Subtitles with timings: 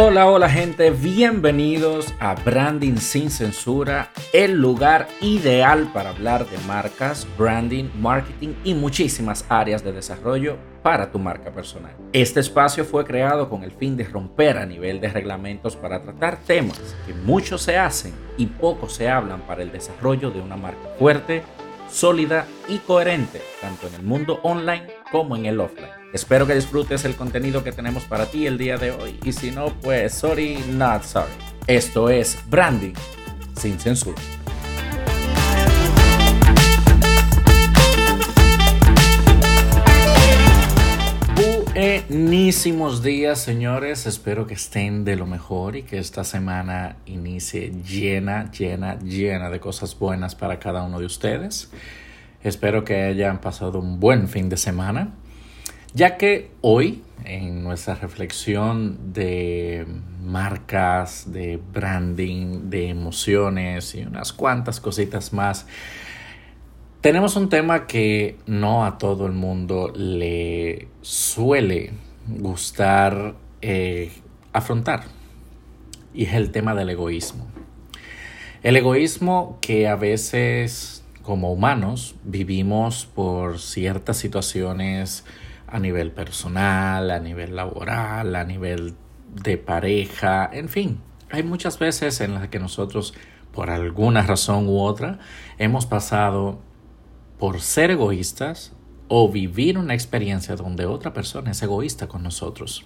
[0.00, 7.26] Hola, hola gente, bienvenidos a Branding sin Censura, el lugar ideal para hablar de marcas,
[7.36, 11.96] branding, marketing y muchísimas áreas de desarrollo para tu marca personal.
[12.12, 16.36] Este espacio fue creado con el fin de romper a nivel de reglamentos para tratar
[16.36, 20.90] temas que muchos se hacen y pocos se hablan para el desarrollo de una marca
[20.96, 21.42] fuerte,
[21.90, 25.90] sólida y coherente, tanto en el mundo online como en el offline.
[26.12, 29.50] Espero que disfrutes el contenido que tenemos para ti el día de hoy y si
[29.50, 31.32] no, pues sorry, not sorry.
[31.66, 32.94] Esto es Branding
[33.54, 34.20] sin censura.
[41.78, 44.06] Buenísimos días, señores.
[44.06, 49.60] Espero que estén de lo mejor y que esta semana inicie llena, llena, llena de
[49.60, 51.70] cosas buenas para cada uno de ustedes.
[52.42, 55.12] Espero que hayan pasado un buen fin de semana
[55.94, 59.86] ya que hoy en nuestra reflexión de
[60.22, 65.66] marcas, de branding, de emociones y unas cuantas cositas más,
[67.00, 71.92] tenemos un tema que no a todo el mundo le suele
[72.26, 74.12] gustar eh,
[74.52, 75.04] afrontar
[76.12, 77.46] y es el tema del egoísmo.
[78.62, 85.24] El egoísmo que a veces como humanos vivimos por ciertas situaciones
[85.68, 88.94] a nivel personal, a nivel laboral, a nivel
[89.44, 91.00] de pareja, en fin.
[91.30, 93.14] Hay muchas veces en las que nosotros,
[93.52, 95.18] por alguna razón u otra,
[95.58, 96.60] hemos pasado
[97.38, 98.72] por ser egoístas
[99.08, 102.84] o vivir una experiencia donde otra persona es egoísta con nosotros.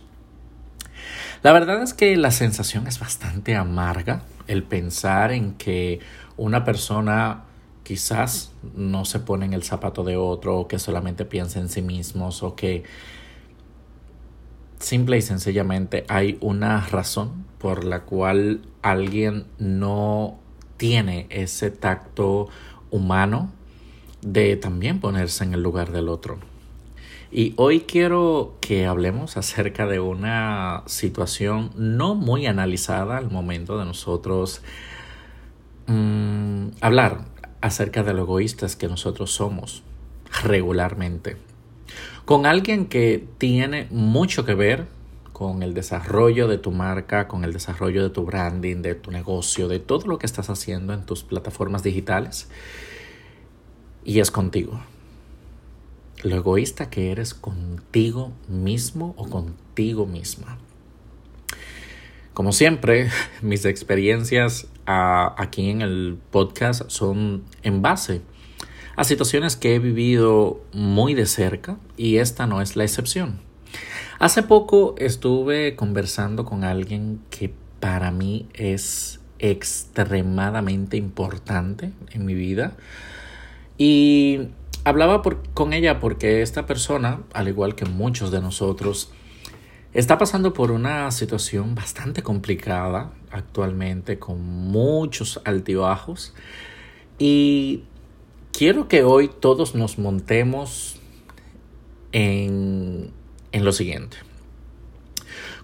[1.42, 5.98] La verdad es que la sensación es bastante amarga el pensar en que
[6.36, 7.45] una persona
[7.83, 11.83] quizás no se pone en el zapato de otro o que solamente piensa en sí
[11.83, 12.84] mismos o que
[14.78, 20.39] simple y sencillamente hay una razón por la cual alguien no
[20.77, 22.48] tiene ese tacto
[22.91, 23.52] humano
[24.22, 26.38] de también ponerse en el lugar del otro.
[27.30, 33.84] Y hoy quiero que hablemos acerca de una situación no muy analizada al momento de
[33.84, 34.62] nosotros
[35.86, 37.24] mm, hablar
[37.62, 39.82] acerca de lo egoístas que nosotros somos
[40.42, 41.36] regularmente.
[42.24, 44.86] Con alguien que tiene mucho que ver
[45.32, 49.68] con el desarrollo de tu marca, con el desarrollo de tu branding, de tu negocio,
[49.68, 52.48] de todo lo que estás haciendo en tus plataformas digitales.
[54.05, 54.80] Y es contigo.
[56.23, 60.58] Lo egoísta que eres contigo mismo o contigo misma.
[62.35, 63.11] Como siempre,
[63.42, 68.20] mis experiencias aquí en el podcast son en base
[68.96, 73.41] a situaciones que he vivido muy de cerca y esta no es la excepción.
[74.18, 82.77] Hace poco estuve conversando con alguien que para mí es extremadamente importante en mi vida
[83.84, 84.50] y
[84.84, 85.22] hablaba
[85.54, 89.10] con ella porque esta persona, al igual que muchos de nosotros,
[89.92, 96.32] está pasando por una situación bastante complicada actualmente con muchos altibajos
[97.18, 97.82] y
[98.52, 101.00] quiero que hoy todos nos montemos
[102.12, 103.10] en,
[103.52, 104.16] lo siguiente.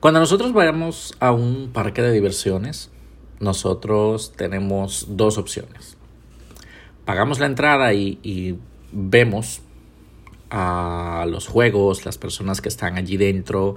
[0.00, 2.90] Cuando nosotros vayamos a un parque de diversiones,
[3.38, 5.97] nosotros tenemos dos opciones.
[7.08, 8.58] Pagamos la entrada y,
[8.92, 9.62] vemos
[10.50, 13.76] a los juegos, las personas que están allí dentro,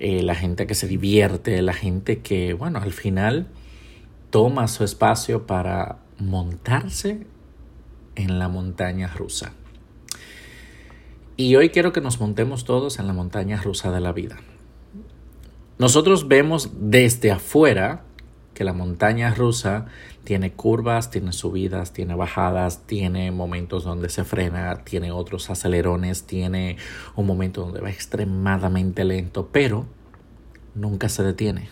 [0.00, 3.46] eh, la gente que se divierte, la gente que, bueno, al final
[4.30, 7.24] toma su espacio para montarse
[8.16, 9.52] en la montaña rusa.
[11.36, 14.38] Y hoy quiero que nos montemos todos en la montaña rusa de la vida.
[15.78, 18.05] Nosotros vemos desde afuera
[18.56, 19.84] que la montaña rusa
[20.24, 26.78] tiene curvas, tiene subidas, tiene bajadas, tiene momentos donde se frena, tiene otros acelerones, tiene
[27.16, 29.84] un momento donde va extremadamente lento, pero
[30.74, 31.68] nunca se detiene.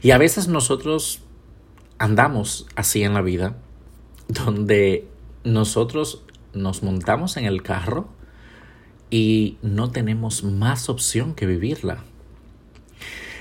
[0.00, 1.22] Y a veces nosotros
[1.98, 3.56] andamos así en la vida,
[4.28, 5.08] donde
[5.42, 6.22] nosotros
[6.52, 8.08] nos montamos en el carro
[9.10, 12.04] y no tenemos más opción que vivirla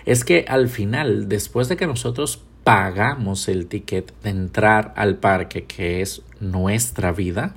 [0.06, 5.66] es que al final, después de que nosotros pagamos el ticket de entrar al parque,
[5.66, 7.56] que es nuestra vida,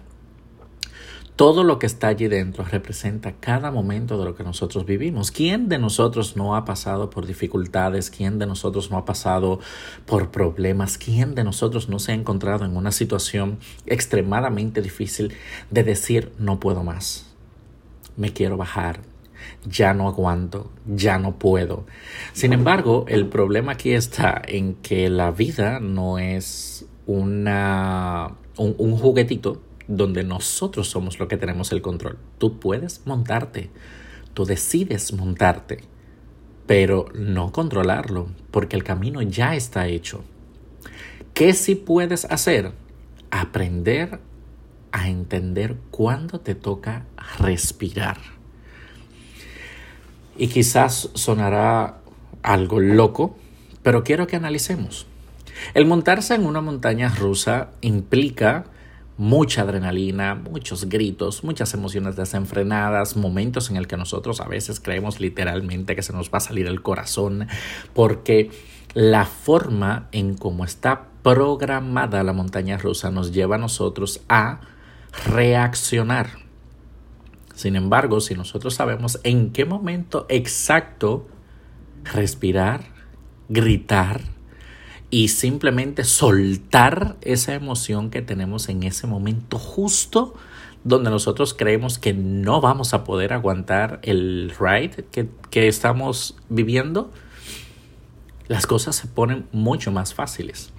[1.37, 5.31] todo lo que está allí dentro representa cada momento de lo que nosotros vivimos.
[5.31, 8.09] ¿Quién de nosotros no ha pasado por dificultades?
[8.09, 9.61] ¿Quién de nosotros no ha pasado
[10.07, 10.97] por problemas?
[10.97, 15.35] ¿Quién de nosotros no se ha encontrado en una situación extremadamente difícil
[15.71, 17.27] de decir no puedo más?
[18.17, 19.01] Me quiero bajar,
[19.65, 21.87] ya no aguanto, ya no puedo.
[22.33, 29.63] Sin embargo, el problema aquí está en que la vida no es una, un, juguetito
[29.89, 32.19] donde nosotros somos los que tenemos el control.
[32.39, 33.71] Tú puedes montarte,
[34.35, 35.81] tú decides montarte,
[36.67, 40.25] pero no controlarlo, porque el camino ya está hecho.
[41.35, 42.73] ¿Qué sí puedes hacer?
[43.31, 44.21] Aprender
[44.91, 47.05] a entender cuándo te toca
[47.39, 48.36] respirar.
[50.39, 51.99] Y quizás sonará
[52.43, 53.37] algo loco,
[53.83, 55.07] pero quiero que analicemos.
[55.75, 58.67] El montarse en una montaña rusa implica
[59.19, 65.21] mucha adrenalina, muchos gritos, muchas emociones desenfrenadas, momentos en el que nosotros a veces creemos
[65.21, 67.49] literalmente que se nos va a salir el corazón,
[67.95, 68.51] porque
[68.95, 74.61] la forma en cómo está programada la montaña rusa nos lleva a nosotros a
[75.27, 76.46] reaccionar.
[77.57, 81.27] Sin embargo, si nosotros sabemos en qué momento exacto
[82.05, 82.85] respirar,
[83.49, 84.21] gritar,
[85.11, 90.35] y simplemente soltar esa emoción que tenemos en ese momento justo
[90.85, 97.11] donde nosotros creemos que no vamos a poder aguantar el ride que, que estamos viviendo,
[98.47, 100.73] las cosas se ponen mucho más fáciles.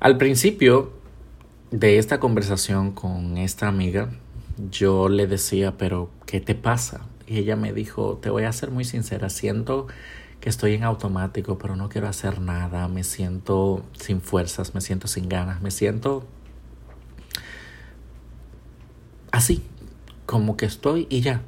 [0.00, 0.92] Al principio
[1.70, 4.10] de esta conversación con esta amiga,
[4.70, 7.06] yo le decía, pero ¿qué te pasa?
[7.26, 9.86] Y ella me dijo, te voy a ser muy sincera, siento
[10.40, 15.08] que estoy en automático, pero no quiero hacer nada, me siento sin fuerzas, me siento
[15.08, 16.26] sin ganas, me siento
[19.32, 19.62] así,
[20.26, 21.42] como que estoy y ya.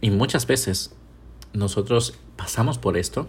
[0.00, 0.94] Y muchas veces
[1.52, 3.28] nosotros pasamos por esto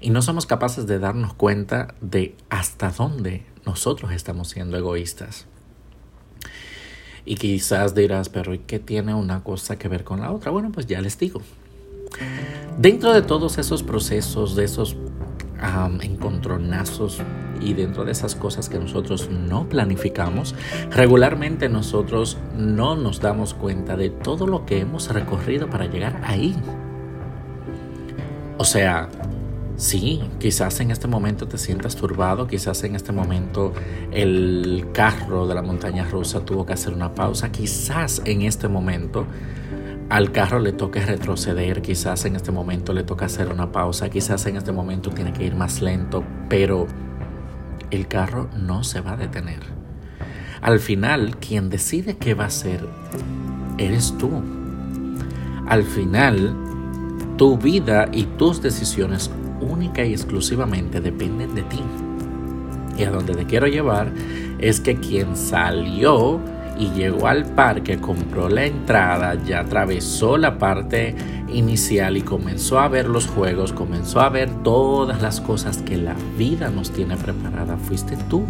[0.00, 5.46] y no somos capaces de darnos cuenta de hasta dónde nosotros estamos siendo egoístas.
[7.28, 10.50] Y quizás dirás, pero ¿qué tiene una cosa que ver con la otra?
[10.50, 11.42] Bueno, pues ya les digo.
[12.78, 14.96] Dentro de todos esos procesos, de esos
[16.00, 17.20] encontronazos
[17.60, 20.54] y dentro de esas cosas que nosotros no planificamos,
[20.90, 26.56] regularmente nosotros no nos damos cuenta de todo lo que hemos recorrido para llegar ahí.
[28.56, 29.10] O sea,
[29.78, 33.72] sí, quizás en este momento te sientas turbado, quizás en este momento
[34.12, 39.24] el carro de la montaña rusa tuvo que hacer una pausa, quizás en este momento
[40.10, 44.44] al carro le toca retroceder, quizás en este momento le toca hacer una pausa, quizás
[44.46, 46.86] en este momento tiene que ir más lento, pero
[47.90, 49.60] el carro no se va a detener.
[50.60, 52.84] Al final, quien decide qué va a hacer,
[53.78, 54.30] eres tú.
[55.66, 56.56] Al final,
[57.36, 61.80] tu vida y tus decisiones única y exclusivamente dependen de ti.
[62.96, 64.12] Y a donde te quiero llevar
[64.58, 66.40] es que quien salió
[66.78, 71.14] y llegó al parque, compró la entrada, ya atravesó la parte
[71.52, 76.14] inicial y comenzó a ver los juegos, comenzó a ver todas las cosas que la
[76.36, 78.44] vida nos tiene preparada, fuiste tú.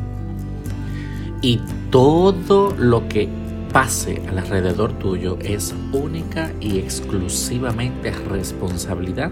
[1.40, 1.60] Y
[1.90, 3.28] todo lo que
[3.72, 9.30] pase alrededor tuyo es única y exclusivamente responsabilidad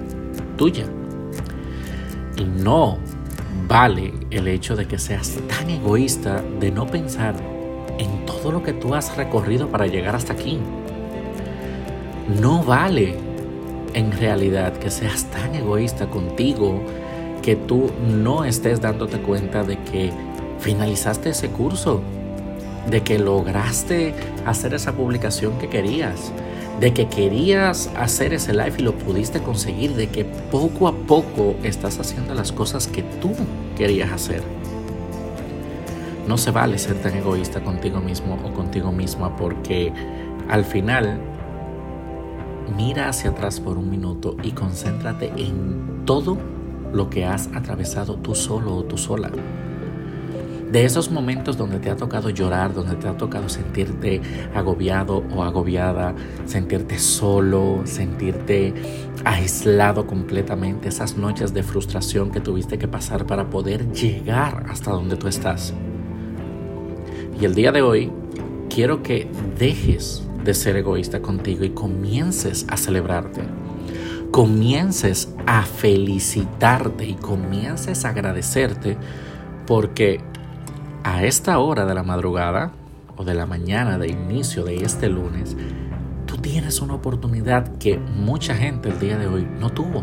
[0.56, 0.87] tuya.
[2.44, 2.98] No
[3.66, 7.34] vale el hecho de que seas tan egoísta de no pensar
[7.98, 10.58] en todo lo que tú has recorrido para llegar hasta aquí.
[12.40, 13.16] No vale
[13.94, 16.80] en realidad que seas tan egoísta contigo
[17.42, 20.12] que tú no estés dándote cuenta de que
[20.58, 22.02] finalizaste ese curso,
[22.90, 24.14] de que lograste
[24.45, 26.33] hacer esa publicación que querías,
[26.81, 31.57] de que querías hacer ese live y lo pudiste conseguir, de que poco a poco
[31.62, 33.33] estás haciendo las cosas que tú
[33.76, 34.43] querías hacer.
[36.28, 39.93] No se vale ser tan egoísta contigo mismo o contigo misma porque
[40.49, 41.21] al final
[42.76, 46.37] mira hacia atrás por un minuto y concéntrate en todo
[46.93, 49.31] lo que has atravesado tú solo o tú sola.
[50.76, 54.21] De esos momentos donde te ha tocado llorar, donde te ha tocado sentirte
[54.54, 56.14] agobiado o agobiada,
[56.45, 58.75] sentirte solo, sentirte
[59.25, 65.16] aislado completamente, esas noches de frustración que tuviste que pasar para poder llegar hasta donde
[65.16, 65.73] tú estás.
[67.40, 68.12] Y el día de hoy
[68.68, 73.40] quiero que dejes de ser egoísta contigo y comiences a celebrarte.
[74.30, 78.99] Comiences a felicitarte y comiences a agradecerte
[79.66, 80.21] porque
[81.06, 82.72] a esta hora de la madrugada
[83.16, 85.56] o de la mañana de inicio de este lunes,
[86.26, 90.02] tú tienes una oportunidad que mucha gente el día de hoy no tuvo.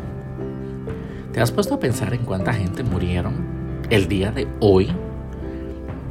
[1.33, 4.95] ¿Te has puesto a pensar en cuánta gente murieron el día de hoy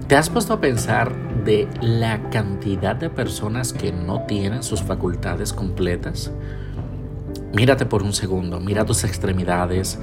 [0.08, 5.54] ¿Te has puesto a pensar de la cantidad de personas que no tienen sus facultades
[5.54, 6.30] completas?
[7.54, 9.98] Mírate por un segundo, mira tus extremidades,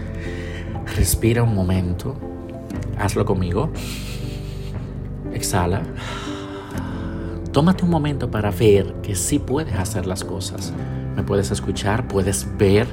[0.95, 2.15] respira un momento,
[2.97, 3.69] hazlo conmigo,
[5.33, 5.81] exhala.
[7.51, 10.71] Tómate un momento para ver que sí puedes hacer las cosas.
[11.15, 12.87] Me puedes escuchar, puedes ver,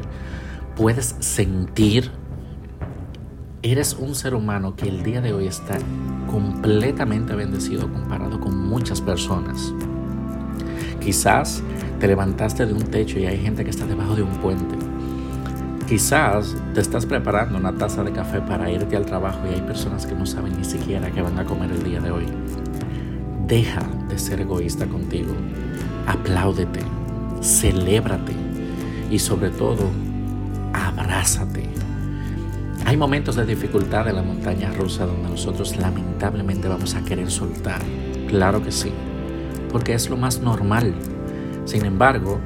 [0.77, 2.11] puedes sentir.
[3.63, 5.79] Eres un ser humano que el día de hoy está
[6.31, 9.73] completamente bendecido comparado con muchas personas.
[11.01, 11.63] Quizás
[12.01, 14.75] te levantaste de un techo y hay gente que está debajo de un puente.
[15.89, 20.05] Quizás te estás preparando una taza de café para irte al trabajo y hay personas
[20.05, 22.27] que no saben ni siquiera qué van a comer el día de hoy.
[23.47, 25.33] Deja de ser egoísta contigo.
[26.09, 26.81] Apláudete,
[27.41, 28.33] celébrate
[29.13, 29.89] y sobre todo,
[30.73, 31.69] abrázate.
[32.85, 37.81] Hay momentos de dificultad en la montaña rusa donde nosotros lamentablemente vamos a querer soltar.
[38.27, 38.91] Claro que sí,
[39.71, 40.97] porque es lo más normal.
[41.65, 42.41] Sin embargo,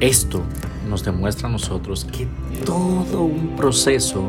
[0.00, 0.42] esto
[0.88, 2.26] nos demuestra a nosotros que
[2.64, 4.24] todo un proceso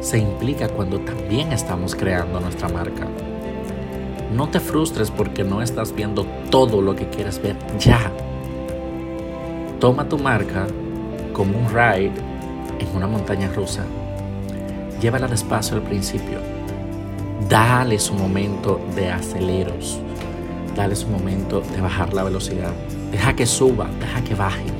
[0.00, 3.06] se implica cuando también estamos creando nuestra marca.
[4.34, 8.12] No te frustres porque no estás viendo todo lo que quieres ver ya.
[9.80, 10.66] Toma tu marca
[11.32, 12.12] como un ride
[12.80, 13.84] en una montaña rusa.
[15.00, 16.38] Llévala despacio al principio.
[17.48, 20.00] Dale su momento de aceleros.
[20.74, 22.72] Dale su momento de bajar la velocidad.
[23.12, 24.73] Deja que suba, deja que baje.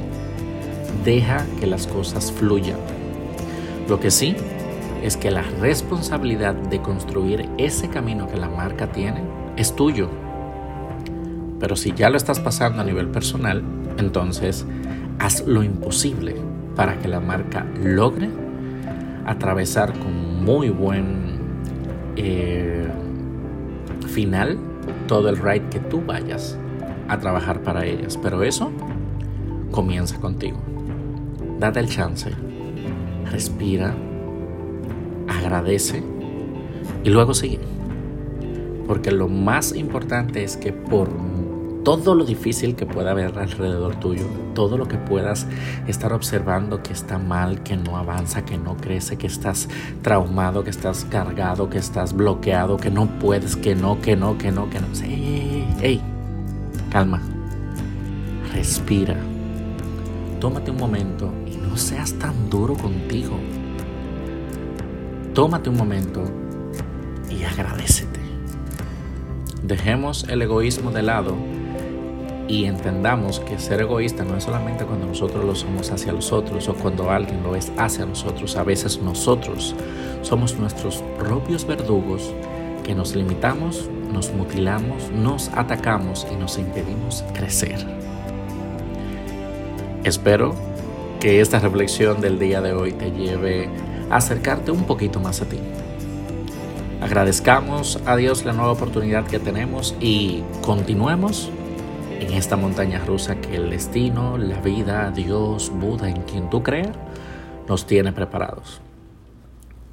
[1.05, 2.79] Deja que las cosas fluyan.
[3.89, 4.35] Lo que sí
[5.03, 9.23] es que la responsabilidad de construir ese camino que la marca tiene
[9.57, 10.09] es tuyo.
[11.61, 13.63] Pero si ya lo estás pasando a nivel personal,
[13.99, 14.67] entonces
[15.19, 16.37] haz lo imposible
[16.75, 18.31] para que la marca logre
[19.27, 21.39] atravesar con muy buen
[22.17, 22.89] eh,
[24.09, 24.59] final
[25.07, 26.59] todo el ride que tú vayas
[27.09, 28.19] a trabajar para ellas.
[28.23, 28.73] Pero eso
[29.71, 30.74] comienza contigo.
[31.65, 32.31] Date el chance.
[33.33, 33.95] Respira.
[35.27, 36.03] Agradece.
[37.03, 37.59] Y luego sigue.
[38.87, 41.09] Porque lo más importante es que por
[41.83, 45.47] todo lo difícil que pueda haber alrededor tuyo, todo lo que puedas
[45.87, 49.71] estar observando que está mal, que no avanza, que no crece, que estás
[50.03, 54.53] traumado, que estás cargado, que estás bloqueado, que no puedes, que no, que no, que
[54.53, 54.87] no, que no.
[55.03, 56.01] Ey, ey,
[56.91, 57.23] calma.
[58.53, 59.17] Respira.
[60.41, 61.33] Tómate un momento
[61.75, 63.37] no seas tan duro contigo.
[65.35, 66.23] Tómate un momento
[67.29, 68.21] y agradecete.
[69.61, 71.35] Dejemos el egoísmo de lado
[72.47, 76.69] y entendamos que ser egoísta no es solamente cuando nosotros lo somos hacia los otros
[76.69, 78.57] o cuando alguien lo es hacia nosotros.
[78.57, 79.75] A veces nosotros
[80.23, 82.33] somos nuestros propios verdugos
[82.85, 87.85] que nos limitamos, nos mutilamos, nos atacamos y nos impedimos crecer.
[90.05, 90.55] Espero
[91.25, 93.71] que esta reflexión del día de hoy te lleve
[94.11, 95.57] a acercarte un poquito más a ti.
[97.01, 101.49] Agradezcamos a Dios la nueva oportunidad que tenemos y continuemos
[102.21, 106.95] en esta montaña rusa que el destino, la vida, Dios, Buda, en quien tú creas,
[107.67, 108.83] nos tiene preparados.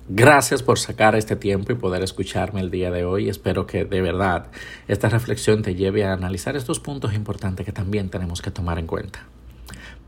[0.09, 3.29] Gracias por sacar este tiempo y poder escucharme el día de hoy.
[3.29, 4.47] Espero que de verdad
[4.89, 8.87] esta reflexión te lleve a analizar estos puntos importantes que también tenemos que tomar en
[8.87, 9.29] cuenta.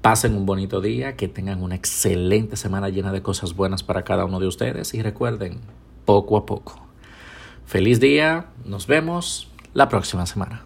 [0.04, 4.26] Pasen un bonito día, que tengan una excelente semana llena de cosas buenas para cada
[4.26, 5.62] uno de ustedes y recuerden,
[6.04, 6.86] poco a poco.
[7.66, 10.66] Feliz día, nos vemos la próxima semana.